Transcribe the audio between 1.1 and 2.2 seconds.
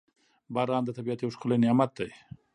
یو ښکلی نعمت دی.